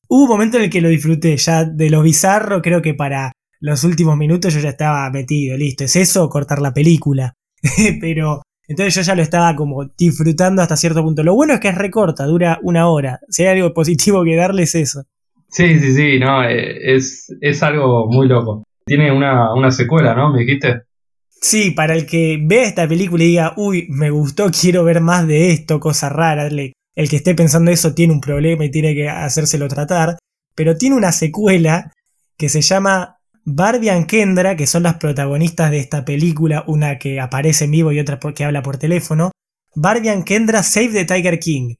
Hubo 0.08 0.24
un 0.24 0.28
momento 0.28 0.58
en 0.58 0.64
el 0.64 0.70
que 0.70 0.80
lo 0.80 0.88
disfruté 0.88 1.36
ya 1.36 1.64
de 1.64 1.90
lo 1.90 2.02
bizarro, 2.02 2.62
creo 2.62 2.82
que 2.82 2.94
para 2.94 3.32
los 3.60 3.84
últimos 3.84 4.16
minutos 4.16 4.54
yo 4.54 4.60
ya 4.60 4.70
estaba 4.70 5.10
metido, 5.10 5.56
listo, 5.56 5.84
es 5.84 5.96
eso, 5.96 6.28
cortar 6.28 6.60
la 6.60 6.72
película. 6.72 7.34
Pero 8.00 8.42
entonces 8.68 8.94
yo 8.94 9.02
ya 9.02 9.14
lo 9.14 9.22
estaba 9.22 9.56
como 9.56 9.84
disfrutando 9.96 10.62
hasta 10.62 10.76
cierto 10.76 11.02
punto. 11.02 11.22
Lo 11.22 11.34
bueno 11.34 11.54
es 11.54 11.60
que 11.60 11.68
es 11.68 11.74
recorta, 11.74 12.24
dura 12.26 12.58
una 12.62 12.88
hora. 12.88 13.20
Si 13.28 13.42
hay 13.44 13.58
algo 13.58 13.74
positivo 13.74 14.22
que 14.24 14.36
darles 14.36 14.74
eso. 14.74 15.04
Sí, 15.48 15.78
sí, 15.78 15.94
sí, 15.94 16.18
no, 16.18 16.44
eh, 16.44 16.94
es, 16.96 17.34
es 17.40 17.62
algo 17.62 18.06
muy 18.08 18.28
loco. 18.28 18.64
Tiene 18.86 19.10
una, 19.10 19.52
una 19.52 19.72
secuela, 19.72 20.14
¿no? 20.14 20.32
¿Me 20.32 20.44
dijiste? 20.44 20.82
Sí, 21.28 21.72
para 21.72 21.94
el 21.94 22.06
que 22.06 22.38
vea 22.40 22.68
esta 22.68 22.86
película 22.86 23.24
y 23.24 23.28
diga, 23.28 23.52
uy, 23.56 23.88
me 23.90 24.10
gustó, 24.10 24.48
quiero 24.60 24.84
ver 24.84 25.00
más 25.00 25.26
de 25.26 25.50
esto, 25.50 25.80
cosa 25.80 26.08
rara, 26.08 26.46
el 26.46 27.10
que 27.10 27.16
esté 27.16 27.34
pensando 27.34 27.70
eso 27.70 27.94
tiene 27.94 28.12
un 28.12 28.20
problema 28.20 28.64
y 28.64 28.70
tiene 28.70 28.94
que 28.94 29.08
hacérselo 29.08 29.66
tratar, 29.68 30.16
pero 30.54 30.76
tiene 30.76 30.96
una 30.96 31.10
secuela 31.10 31.92
que 32.38 32.48
se 32.48 32.62
llama 32.62 33.18
Barbie 33.44 33.90
and 33.90 34.06
Kendra, 34.06 34.56
que 34.56 34.66
son 34.66 34.84
las 34.84 34.96
protagonistas 34.96 35.72
de 35.72 35.78
esta 35.78 36.04
película, 36.04 36.64
una 36.68 36.98
que 36.98 37.20
aparece 37.20 37.64
en 37.64 37.72
vivo 37.72 37.92
y 37.92 37.98
otra 37.98 38.18
que 38.34 38.44
habla 38.44 38.62
por 38.62 38.78
teléfono. 38.78 39.32
Barbie 39.74 40.10
and 40.10 40.24
Kendra 40.24 40.62
Save 40.62 40.90
the 40.90 41.04
Tiger 41.04 41.38
King, 41.38 41.74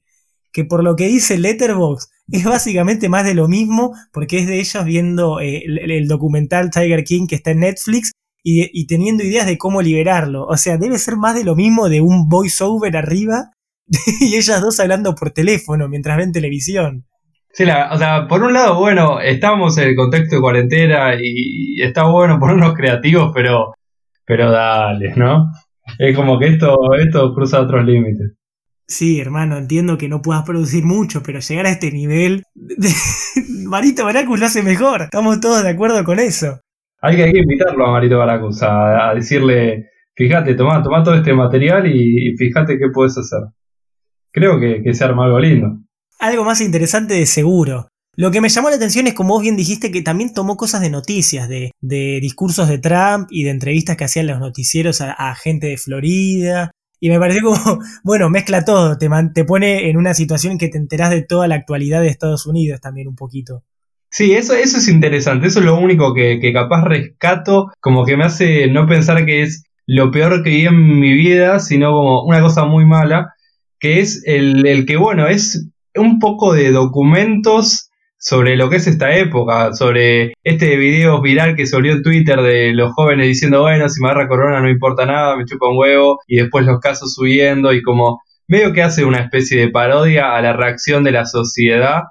que 0.51 0.65
por 0.65 0.83
lo 0.83 0.95
que 0.95 1.07
dice 1.07 1.37
Letterboxd 1.37 2.09
es 2.31 2.43
básicamente 2.43 3.09
más 3.09 3.25
de 3.25 3.33
lo 3.33 3.47
mismo 3.47 3.93
porque 4.11 4.39
es 4.39 4.47
de 4.47 4.59
ellos 4.59 4.85
viendo 4.85 5.39
eh, 5.39 5.63
el, 5.65 6.07
documental 6.07 6.69
Tiger 6.69 7.03
King 7.03 7.27
que 7.27 7.35
está 7.35 7.51
en 7.51 7.61
Netflix 7.61 8.11
y, 8.49 8.87
teniendo 8.87 9.25
ideas 9.25 9.45
de 9.45 9.57
cómo 9.57 9.81
liberarlo. 9.81 10.45
O 10.45 10.55
sea, 10.55 10.77
debe 10.77 10.97
ser 10.99 11.17
más 11.17 11.35
de 11.35 11.43
lo 11.43 11.55
mismo 11.55 11.89
de 11.89 11.99
un 11.99 12.29
voiceover 12.29 12.95
arriba 12.95 13.51
y 14.21 14.35
ellas 14.35 14.61
dos 14.61 14.79
hablando 14.79 15.15
por 15.15 15.31
teléfono 15.31 15.89
mientras 15.89 16.15
ven 16.17 16.31
televisión. 16.31 17.05
Sí, 17.51 17.63
o 17.63 17.97
sea, 17.97 18.27
por 18.27 18.43
un 18.43 18.53
lado, 18.53 18.79
bueno, 18.79 19.19
estamos 19.19 19.77
en 19.79 19.89
el 19.89 19.95
contexto 19.95 20.35
de 20.35 20.41
cuarentena 20.41 21.15
y 21.19 21.81
está 21.81 22.03
bueno 22.03 22.39
ponernos 22.39 22.73
creativos, 22.73 23.31
pero, 23.33 23.73
pero 24.25 24.51
dale, 24.51 25.13
¿no? 25.15 25.51
Es 25.97 26.15
como 26.15 26.37
que 26.37 26.47
esto, 26.47 26.77
esto 26.99 27.33
cruza 27.33 27.61
otros 27.61 27.83
límites. 27.85 28.36
Sí, 28.89 29.19
hermano, 29.19 29.57
entiendo 29.57 29.97
que 29.97 30.07
no 30.07 30.21
puedas 30.21 30.43
producir 30.43 30.85
mucho, 30.85 31.21
pero 31.21 31.39
llegar 31.39 31.65
a 31.65 31.71
este 31.71 31.91
nivel. 31.91 32.43
Marito 33.65 34.05
Baracus 34.05 34.39
lo 34.39 34.45
hace 34.45 34.63
mejor. 34.63 35.03
Estamos 35.03 35.41
todos 35.41 35.63
de 35.63 35.69
acuerdo 35.69 36.03
con 36.05 36.19
eso. 36.19 36.61
Hay 37.01 37.17
que, 37.17 37.27
invitarlo 37.27 37.85
a 37.85 37.91
Marito 37.91 38.17
Baracus 38.17 38.59
a, 38.63 39.13
decirle: 39.13 39.89
fíjate, 40.15 40.55
toma, 40.55 40.81
toma 40.81 41.03
todo 41.03 41.15
este 41.15 41.33
material 41.33 41.85
y, 41.85 42.33
fíjate 42.37 42.77
qué 42.77 42.87
puedes 42.93 43.17
hacer. 43.17 43.41
Creo 44.31 44.57
que, 44.59 44.81
que 44.81 44.93
se 44.93 45.03
arma 45.03 45.25
algo 45.25 45.39
lindo. 45.39 45.79
Algo 46.19 46.45
más 46.45 46.61
interesante 46.61 47.13
de 47.15 47.25
seguro. 47.25 47.89
Lo 48.15 48.31
que 48.31 48.41
me 48.41 48.49
llamó 48.49 48.69
la 48.69 48.77
atención 48.77 49.05
es, 49.05 49.13
como 49.13 49.33
vos 49.33 49.43
bien 49.43 49.57
dijiste, 49.57 49.91
que 49.91 50.01
también 50.01 50.33
tomó 50.33 50.55
cosas 50.55 50.81
de 50.81 50.89
noticias, 50.89 51.47
de, 51.49 51.71
discursos 51.81 52.67
de 52.67 52.79
Trump 52.79 53.27
y 53.29 53.43
de 53.43 53.51
entrevistas 53.51 53.97
que 53.97 54.05
hacían 54.05 54.27
los 54.27 54.39
noticieros 54.39 55.01
a 55.01 55.35
gente 55.35 55.67
de 55.67 55.77
Florida, 55.77 56.71
y 56.99 57.09
me 57.09 57.19
pareció 57.19 57.43
como, 57.43 57.79
bueno, 58.03 58.29
mezcla 58.29 58.65
todo, 58.65 58.97
te, 58.97 59.09
te 59.33 59.45
pone 59.45 59.89
en 59.89 59.97
una 59.97 60.13
situación 60.13 60.57
que 60.57 60.69
te 60.69 60.77
enterás 60.77 61.11
de 61.11 61.21
toda 61.21 61.47
la 61.47 61.55
actualidad 61.55 62.01
de 62.01 62.07
Estados 62.07 62.45
Unidos 62.45 62.81
también 62.81 63.07
un 63.07 63.15
poquito. 63.15 63.63
Sí, 64.09 64.33
eso, 64.33 64.53
eso 64.53 64.77
es 64.77 64.87
interesante, 64.87 65.47
eso 65.47 65.59
es 65.59 65.65
lo 65.65 65.77
único 65.77 66.13
que, 66.13 66.39
capaz 66.53 66.83
rescato, 66.85 67.71
como 67.79 68.05
que 68.05 68.17
me 68.17 68.23
hace 68.23 68.67
no 68.67 68.87
pensar 68.87 69.25
que 69.25 69.43
es 69.43 69.65
lo 69.85 70.11
peor 70.11 70.43
que 70.43 70.49
vi 70.49 70.65
en 70.65 70.99
mi 70.99 71.13
vida, 71.13 71.59
sino 71.59 71.91
como 71.91 72.23
una 72.23 72.41
cosa 72.41 72.65
muy 72.65 72.85
mala, 72.85 73.33
que 73.79 73.99
es 73.99 74.23
el, 74.25 74.65
el 74.65 74.85
que, 74.85 74.97
bueno, 74.97 75.27
es 75.27 75.69
un 75.93 76.19
poco 76.19 76.53
de 76.53 76.71
documentos 76.71 77.86
sobre 78.17 78.55
lo 78.57 78.69
que 78.69 78.77
es 78.77 78.87
esta 78.87 79.15
época, 79.15 79.73
sobre 79.73 80.33
este 80.43 80.75
video 80.77 81.21
viral 81.21 81.55
que 81.55 81.65
se 81.67 81.75
volvió 81.75 81.93
en 81.93 82.03
Twitter 82.03 82.41
de 82.41 82.73
los 82.73 82.93
jóvenes 82.93 83.27
diciendo, 83.27 83.61
bueno, 83.61 83.87
si 83.89 84.01
me 84.01 84.09
agarra 84.09 84.27
corona 84.27 84.59
no 84.61 84.69
importa 84.69 85.05
nada, 85.05 85.37
me 85.37 85.45
chupa 85.45 85.69
un 85.69 85.77
huevo, 85.77 86.19
y 86.27 86.37
después 86.37 86.65
los 86.65 86.79
casos 86.79 87.13
subiendo 87.13 87.73
y 87.73 87.81
como 87.81 88.21
medio 88.47 88.73
que 88.73 88.83
hace 88.83 89.05
una 89.05 89.19
especie 89.19 89.59
de 89.59 89.69
parodia 89.69 90.35
a 90.35 90.41
la 90.41 90.53
reacción 90.53 91.03
de 91.03 91.11
la 91.11 91.25
sociedad 91.25 92.03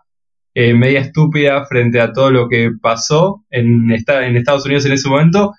eh, 0.54 0.72
media 0.74 1.00
estúpida 1.00 1.66
frente 1.66 2.00
a 2.00 2.12
todo 2.12 2.30
lo 2.30 2.48
que 2.48 2.70
pasó 2.80 3.44
en, 3.50 3.90
en 3.90 4.36
Estados 4.36 4.64
Unidos 4.64 4.86
en 4.86 4.92
ese 4.92 5.08
momento, 5.08 5.52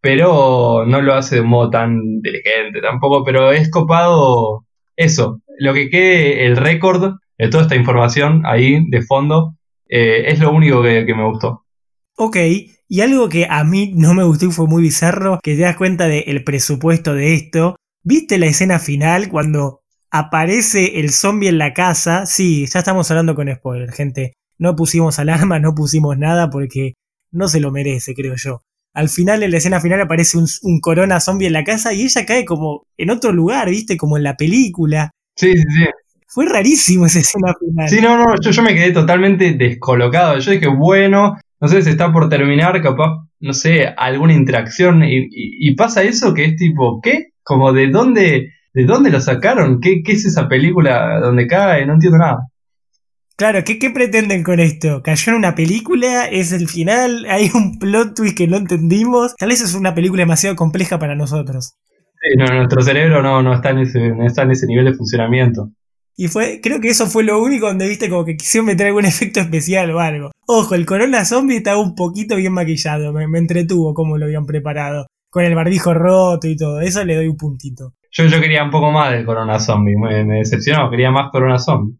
pero 0.00 0.84
no 0.86 1.00
lo 1.00 1.14
hace 1.14 1.36
de 1.36 1.40
un 1.40 1.48
modo 1.48 1.70
tan 1.70 1.94
inteligente 2.02 2.82
tampoco, 2.82 3.24
pero 3.24 3.52
es 3.52 3.70
copado 3.70 4.66
eso, 4.96 5.40
lo 5.58 5.72
que 5.72 5.88
quede 5.88 6.44
el 6.44 6.58
récord 6.58 7.14
de 7.38 7.48
toda 7.48 7.62
esta 7.62 7.76
información 7.76 8.42
ahí 8.44 8.84
de 8.90 9.00
fondo 9.00 9.54
eh, 9.94 10.32
es 10.32 10.38
lo 10.38 10.50
único 10.50 10.82
que, 10.82 11.04
me 11.14 11.28
gustó. 11.28 11.66
Ok, 12.16 12.38
y 12.88 13.00
algo 13.02 13.28
que 13.28 13.46
a 13.48 13.62
mí 13.62 13.92
no 13.94 14.14
me 14.14 14.24
gustó 14.24 14.46
y 14.46 14.50
fue 14.50 14.66
muy 14.66 14.82
bizarro, 14.82 15.38
que 15.42 15.54
te 15.54 15.60
das 15.60 15.76
cuenta 15.76 16.08
del 16.08 16.42
presupuesto 16.44 17.12
de 17.14 17.34
esto. 17.34 17.76
¿Viste 18.02 18.38
la 18.38 18.46
escena 18.46 18.78
final 18.78 19.28
cuando 19.28 19.82
aparece 20.10 20.98
el 20.98 21.10
zombie 21.10 21.50
en 21.50 21.58
la 21.58 21.74
casa? 21.74 22.24
Sí, 22.24 22.64
ya 22.66 22.78
estamos 22.78 23.10
hablando 23.10 23.34
con 23.34 23.54
spoiler, 23.54 23.92
gente. 23.92 24.32
No 24.56 24.74
pusimos 24.76 25.18
alarma, 25.18 25.58
no 25.58 25.74
pusimos 25.74 26.16
nada 26.16 26.48
porque 26.48 26.94
no 27.30 27.48
se 27.48 27.60
lo 27.60 27.70
merece, 27.70 28.14
creo 28.14 28.34
yo. 28.36 28.62
Al 28.94 29.10
final, 29.10 29.42
en 29.42 29.50
la 29.50 29.58
escena 29.58 29.80
final, 29.80 30.00
aparece 30.00 30.38
un, 30.38 30.46
un 30.62 30.80
corona 30.80 31.20
zombie 31.20 31.48
en 31.48 31.52
la 31.52 31.64
casa 31.64 31.92
y 31.92 32.04
ella 32.04 32.24
cae 32.24 32.46
como 32.46 32.86
en 32.96 33.10
otro 33.10 33.32
lugar, 33.32 33.68
¿viste? 33.68 33.98
Como 33.98 34.16
en 34.16 34.22
la 34.22 34.36
película. 34.38 35.10
Sí, 35.36 35.52
sí, 35.52 35.64
sí. 35.68 35.84
Fue 36.32 36.46
rarísimo 36.46 37.04
esa 37.04 37.20
escena 37.20 37.52
final. 37.60 37.88
Sí, 37.90 38.00
no, 38.00 38.16
no, 38.16 38.34
yo, 38.40 38.62
me 38.62 38.74
quedé 38.74 38.90
totalmente 38.92 39.52
descolocado. 39.52 40.38
Yo 40.38 40.52
dije, 40.52 40.66
bueno, 40.66 41.36
no 41.60 41.68
sé, 41.68 41.82
se 41.82 41.90
está 41.90 42.10
por 42.10 42.30
terminar, 42.30 42.80
capaz, 42.80 43.26
no 43.40 43.52
sé, 43.52 43.86
alguna 43.98 44.32
interacción. 44.32 45.02
Y, 45.04 45.74
pasa 45.74 46.02
eso 46.02 46.32
que 46.32 46.46
es 46.46 46.56
tipo, 46.56 47.02
¿qué? 47.02 47.32
Como 47.42 47.74
de 47.74 47.88
dónde, 47.88 48.48
de 48.72 48.84
dónde 48.86 49.10
lo 49.10 49.20
sacaron, 49.20 49.78
¿Qué, 49.80 50.00
es 50.06 50.24
esa 50.24 50.48
película 50.48 51.20
donde 51.20 51.46
cae? 51.46 51.84
No 51.84 51.94
entiendo 51.94 52.16
nada. 52.16 52.38
Claro, 53.36 53.62
¿qué, 53.62 53.78
¿qué, 53.78 53.90
pretenden 53.90 54.42
con 54.42 54.58
esto? 54.58 55.02
¿Cayó 55.02 55.32
en 55.32 55.38
una 55.38 55.54
película? 55.54 56.28
¿Es 56.28 56.52
el 56.52 56.66
final? 56.66 57.26
¿Hay 57.28 57.50
un 57.52 57.78
plot 57.78 58.16
twist 58.16 58.38
que 58.38 58.46
no 58.46 58.56
entendimos? 58.56 59.34
Tal 59.36 59.50
vez 59.50 59.60
es 59.60 59.74
una 59.74 59.94
película 59.94 60.22
demasiado 60.22 60.56
compleja 60.56 60.98
para 60.98 61.14
nosotros. 61.14 61.74
Sí, 62.22 62.38
no, 62.38 62.46
nuestro 62.46 62.80
cerebro 62.80 63.20
no, 63.22 63.42
no, 63.42 63.52
está 63.52 63.70
en 63.70 63.80
ese, 63.80 64.08
no 64.10 64.26
está 64.26 64.42
en 64.42 64.52
ese 64.52 64.66
nivel 64.66 64.86
de 64.86 64.94
funcionamiento. 64.94 65.70
Y 66.16 66.28
fue, 66.28 66.60
creo 66.62 66.80
que 66.80 66.88
eso 66.88 67.06
fue 67.06 67.24
lo 67.24 67.42
único 67.42 67.66
donde 67.66 67.88
viste 67.88 68.10
como 68.10 68.24
que 68.24 68.36
quisieron 68.36 68.66
meter 68.66 68.88
algún 68.88 69.04
efecto 69.06 69.40
especial 69.40 69.90
o 69.90 70.00
algo. 70.00 70.30
Ojo, 70.46 70.74
el 70.74 70.86
Corona 70.86 71.24
Zombie 71.24 71.56
estaba 71.56 71.80
un 71.80 71.94
poquito 71.94 72.36
bien 72.36 72.52
maquillado, 72.52 73.12
me, 73.12 73.38
entretuvo 73.38 73.94
como 73.94 74.18
lo 74.18 74.26
habían 74.26 74.46
preparado. 74.46 75.06
Con 75.30 75.44
el 75.44 75.54
barbijo 75.54 75.94
roto 75.94 76.46
y 76.46 76.56
todo, 76.56 76.82
eso 76.82 77.02
le 77.04 77.16
doy 77.16 77.28
un 77.28 77.38
puntito. 77.38 77.94
Yo, 78.10 78.26
yo 78.26 78.38
quería 78.38 78.64
un 78.64 78.70
poco 78.70 78.90
más 78.90 79.12
del 79.12 79.24
Corona 79.24 79.58
Zombie, 79.58 79.96
me, 79.96 80.24
me 80.26 80.38
decepcionó, 80.40 80.90
quería 80.90 81.10
más 81.10 81.30
Corona 81.32 81.58
Zombie. 81.58 81.96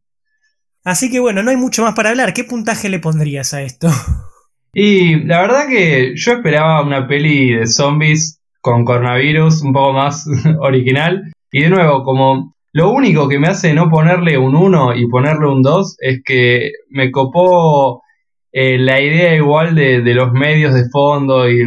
Así 0.85 1.11
que 1.11 1.21
bueno, 1.21 1.43
no 1.43 1.51
hay 1.51 1.57
mucho 1.57 1.83
más 1.83 1.95
para 1.95 2.11
hablar. 2.11 2.35
¿Qué 2.35 2.45
puntaje 2.45 2.89
le 2.89 2.99
pondrías 2.99 3.55
a 3.55 3.63
esto? 3.63 3.89
Y 4.75 5.25
la 5.25 5.43
verdad 5.43 5.69
que 5.69 6.15
yo 6.17 6.33
esperaba 6.33 6.83
una 6.83 7.07
peli 7.07 7.53
de 7.53 7.67
zombies 7.67 8.41
con 8.63 8.87
coronavirus 8.87 9.61
un 9.63 9.75
poco 9.75 9.93
más 9.93 10.27
original. 10.61 11.31
Y 11.51 11.65
de 11.65 11.69
nuevo, 11.69 12.05
como 12.05 12.52
lo 12.73 12.91
único 12.91 13.29
que 13.29 13.39
me 13.39 13.49
hace 13.49 13.75
no 13.75 13.91
ponerle 13.91 14.39
un 14.39 14.57
1 14.57 14.97
y 14.97 15.07
ponerle 15.07 15.47
un 15.47 15.63
2 15.63 15.97
es 16.01 16.23
que 16.25 16.73
me 16.89 17.11
copó 17.11 18.03
eh, 18.51 18.79
la 18.79 19.01
idea 19.01 19.35
igual 19.35 19.75
de, 19.75 20.01
los 20.15 20.33
medios 20.33 20.73
de 20.73 20.89
fondo 20.91 21.51
y 21.51 21.65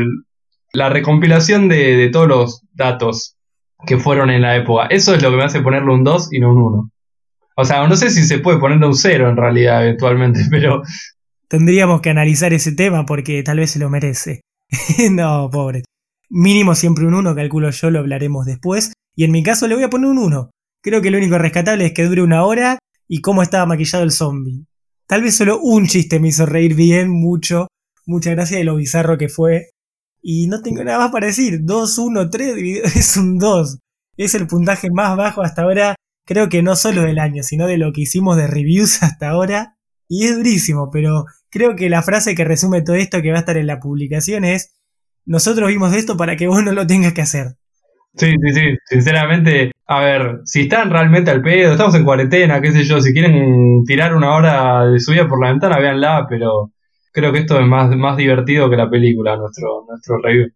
la 0.74 0.90
recompilación 0.90 1.70
de, 1.70 2.10
todos 2.12 2.28
los 2.28 2.62
datos 2.74 3.36
que 3.86 3.98
fueron 3.98 4.32
en 4.32 4.42
la 4.42 4.56
época. 4.56 4.88
Eso 4.88 5.14
es 5.14 5.22
lo 5.22 5.30
que 5.30 5.38
me 5.38 5.44
hace 5.44 5.62
ponerle 5.62 5.94
un 5.94 6.04
2 6.04 6.34
y 6.34 6.40
no 6.40 6.52
un 6.52 6.58
1. 6.58 6.92
O 7.58 7.66
sea, 7.66 7.88
no 7.88 7.96
sé 7.96 8.10
si 8.10 8.24
se 8.24 8.40
puede 8.40 8.58
ponerle 8.58 8.88
un 8.88 8.96
0 8.96 9.30
en 9.30 9.38
realidad 9.38 9.84
eventualmente, 9.84 10.42
pero... 10.50 10.82
Tendríamos 11.48 12.02
que 12.02 12.10
analizar 12.10 12.52
ese 12.54 12.72
tema 12.72 13.06
porque 13.06 13.44
tal 13.44 13.58
vez 13.58 13.70
se 13.70 13.80
lo 13.80 13.92
merece. 13.92 14.42
no, 15.12 15.50
pobre. 15.52 15.84
Mínimo 16.32 16.74
siempre 16.74 17.06
un 17.06 17.14
1, 17.14 17.36
calculo 17.36 17.70
yo, 17.70 17.92
lo 17.92 18.00
hablaremos 18.00 18.48
después. 18.48 18.94
Y 19.16 19.24
en 19.24 19.32
mi 19.32 19.44
caso 19.44 19.68
le 19.68 19.76
voy 19.76 19.84
a 19.84 19.90
poner 19.90 20.10
un 20.10 20.18
1. 20.18 20.50
Creo 20.86 21.02
que 21.02 21.10
lo 21.10 21.18
único 21.18 21.40
rescatable 21.40 21.88
es 21.88 21.94
que 21.94 22.04
dure 22.04 22.22
una 22.22 22.44
hora 22.44 22.78
y 23.08 23.22
cómo 23.22 23.42
estaba 23.42 23.66
maquillado 23.66 24.04
el 24.04 24.12
zombie. 24.12 24.68
Tal 25.08 25.24
vez 25.24 25.36
solo 25.36 25.60
un 25.60 25.88
chiste 25.88 26.20
me 26.20 26.28
hizo 26.28 26.46
reír 26.46 26.76
bien, 26.76 27.10
mucho. 27.10 27.70
Muchas 28.06 28.36
gracias 28.36 28.60
de 28.60 28.66
lo 28.66 28.76
bizarro 28.76 29.18
que 29.18 29.28
fue. 29.28 29.72
Y 30.22 30.48
no 30.48 30.62
tengo 30.62 30.84
nada 30.84 31.00
más 31.00 31.12
para 31.12 31.26
decir. 31.26 31.62
2, 31.64 31.98
1, 31.98 32.30
3 32.30 32.96
es 32.96 33.18
un 33.18 33.40
2. 33.40 33.80
Es 34.16 34.36
el 34.36 34.46
puntaje 34.46 34.92
más 34.92 35.18
bajo 35.18 35.42
hasta 35.42 35.64
ahora. 35.64 35.96
Creo 36.24 36.50
que 36.50 36.62
no 36.62 36.76
solo 36.76 37.02
del 37.02 37.18
año, 37.18 37.42
sino 37.42 37.66
de 37.66 37.80
lo 37.80 37.92
que 37.92 38.02
hicimos 38.02 38.38
de 38.38 38.46
reviews 38.46 39.02
hasta 39.02 39.30
ahora. 39.30 39.78
Y 40.08 40.26
es 40.26 40.36
durísimo, 40.36 40.92
pero 40.92 41.26
creo 41.50 41.76
que 41.76 41.90
la 41.90 42.04
frase 42.04 42.36
que 42.36 42.46
resume 42.46 42.84
todo 42.84 42.96
esto 42.96 43.24
que 43.24 43.32
va 43.32 43.38
a 43.38 43.40
estar 43.40 43.58
en 43.58 43.66
la 43.66 43.80
publicación 43.80 44.46
es, 44.46 44.76
nosotros 45.26 45.68
vimos 45.68 45.96
esto 45.96 46.16
para 46.16 46.38
que 46.38 46.48
vos 46.48 46.64
no 46.64 46.74
lo 46.74 46.86
tengas 46.86 47.14
que 47.14 47.24
hacer. 47.24 47.58
Sí, 48.18 48.34
sí, 48.42 48.54
sí. 48.54 48.78
Sinceramente, 48.86 49.72
a 49.88 50.00
ver, 50.00 50.40
si 50.46 50.62
están 50.62 50.90
realmente 50.90 51.32
al 51.32 51.42
pedo, 51.42 51.72
estamos 51.72 51.96
en 51.96 52.06
cuarentena, 52.06 52.62
qué 52.62 52.72
sé 52.72 52.84
yo, 52.84 53.02
si 53.02 53.12
quieren 53.12 53.84
tirar 53.86 54.16
una 54.16 54.36
hora 54.36 54.86
de 54.88 55.00
subida 55.00 55.28
por 55.28 55.44
la 55.44 55.52
ventana, 55.52 55.80
véanla, 55.80 56.26
pero 56.30 56.72
creo 57.12 57.32
que 57.32 57.40
esto 57.40 57.60
es 57.60 57.68
más, 57.68 57.96
más 57.96 58.18
divertido 58.18 58.70
que 58.70 58.78
la 58.78 58.90
película, 58.90 59.36
nuestro, 59.36 59.86
nuestro 59.88 60.18
review. 60.22 60.48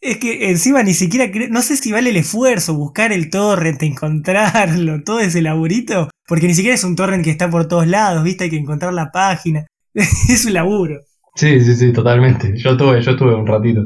Es 0.00 0.18
que 0.18 0.50
encima 0.50 0.82
ni 0.82 0.92
siquiera, 0.92 1.30
no 1.50 1.62
sé 1.62 1.76
si 1.76 1.90
vale 1.92 2.10
el 2.10 2.16
esfuerzo 2.16 2.74
buscar 2.74 3.12
el 3.12 3.30
torrent, 3.30 3.82
encontrarlo, 3.82 5.02
todo 5.04 5.20
ese 5.20 5.40
laburito, 5.40 6.10
porque 6.26 6.46
ni 6.46 6.54
siquiera 6.54 6.74
es 6.74 6.84
un 6.84 6.96
torrent 6.96 7.24
que 7.24 7.30
está 7.30 7.50
por 7.50 7.68
todos 7.68 7.86
lados, 7.86 8.22
viste, 8.22 8.44
hay 8.44 8.50
que 8.50 8.58
encontrar 8.58 8.92
la 8.92 9.10
página, 9.10 9.66
es 9.94 10.44
un 10.46 10.54
laburo. 10.54 11.00
Sí, 11.34 11.60
sí, 11.60 11.74
sí, 11.74 11.92
totalmente. 11.92 12.56
Yo 12.56 12.76
tuve, 12.76 13.02
yo 13.02 13.16
tuve 13.16 13.34
un 13.34 13.46
ratito. 13.46 13.84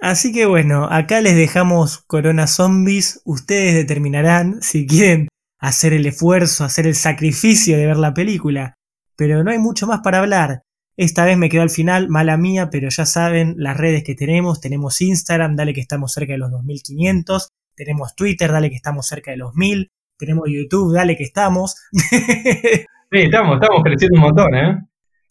Así 0.00 0.32
que 0.32 0.46
bueno, 0.46 0.84
acá 0.90 1.20
les 1.20 1.36
dejamos 1.36 1.98
Corona 1.98 2.46
Zombies. 2.46 3.22
Ustedes 3.24 3.74
determinarán 3.74 4.60
si 4.60 4.86
quieren 4.86 5.28
hacer 5.58 5.92
el 5.92 6.06
esfuerzo, 6.06 6.64
hacer 6.64 6.86
el 6.86 6.94
sacrificio 6.94 7.76
de 7.76 7.86
ver 7.86 7.96
la 7.96 8.14
película. 8.14 8.74
Pero 9.16 9.44
no 9.44 9.50
hay 9.50 9.58
mucho 9.58 9.86
más 9.86 10.00
para 10.00 10.18
hablar. 10.18 10.62
Esta 10.96 11.24
vez 11.24 11.36
me 11.36 11.48
quedó 11.48 11.62
al 11.62 11.70
final, 11.70 12.08
mala 12.08 12.36
mía, 12.36 12.68
pero 12.70 12.88
ya 12.88 13.06
saben 13.06 13.54
las 13.56 13.76
redes 13.76 14.04
que 14.04 14.14
tenemos. 14.14 14.60
Tenemos 14.60 15.00
Instagram, 15.00 15.56
dale 15.56 15.74
que 15.74 15.80
estamos 15.80 16.12
cerca 16.12 16.32
de 16.32 16.38
los 16.38 16.50
2500. 16.50 17.48
Tenemos 17.74 18.14
Twitter, 18.14 18.52
dale 18.52 18.70
que 18.70 18.76
estamos 18.76 19.06
cerca 19.06 19.30
de 19.30 19.36
los 19.38 19.54
1000. 19.54 19.90
tenemos 20.16 20.44
YouTube, 20.48 20.94
dale 20.94 21.16
que 21.16 21.24
estamos. 21.24 21.76
sí, 21.92 22.86
estamos, 23.10 23.58
estamos 23.60 23.82
creciendo 23.82 24.16
un 24.16 24.22
montón, 24.22 24.54
¿eh? 24.54 24.78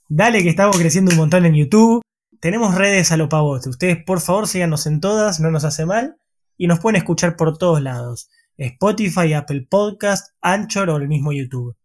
Dale 0.10 0.44
que 0.44 0.50
estamos 0.50 0.78
creciendo 0.78 1.12
un 1.12 1.18
montón 1.18 1.46
en 1.46 1.54
YouTube. 1.54 2.02
Tenemos 2.44 2.76
redes 2.76 3.14
a 3.14 3.16
lo 3.16 3.30
pavote. 3.30 3.70
Ustedes, 3.70 4.04
por 4.04 4.20
favor, 4.20 4.50
síganos 4.50 4.86
en 4.86 5.00
todas, 5.00 5.40
no 5.40 5.50
nos 5.50 5.64
hace 5.64 5.86
mal. 5.86 6.18
Y 6.58 6.68
nos 6.68 6.82
pueden 6.82 6.98
escuchar 6.98 7.38
por 7.38 7.58
todos 7.58 7.82
lados. 7.82 8.30
Spotify, 8.58 9.32
Apple 9.32 9.66
Podcast, 9.70 10.28
Anchor 10.42 10.90
o 10.90 10.98
el 10.98 11.08
mismo 11.08 11.32
YouTube. 11.32 11.78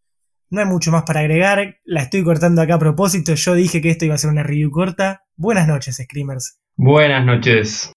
No 0.50 0.58
hay 0.58 0.66
mucho 0.66 0.90
más 0.90 1.04
para 1.04 1.20
agregar. 1.20 1.76
La 1.84 2.02
estoy 2.02 2.24
cortando 2.24 2.60
acá 2.60 2.74
a 2.74 2.78
propósito. 2.80 3.34
Yo 3.34 3.54
dije 3.54 3.80
que 3.80 3.90
esto 3.90 4.04
iba 4.04 4.16
a 4.16 4.18
ser 4.18 4.30
una 4.30 4.42
review 4.42 4.72
corta. 4.72 5.22
Buenas 5.36 5.68
noches, 5.68 6.00
Screamers. 6.02 6.58
Buenas 6.74 7.24
noches. 7.24 7.92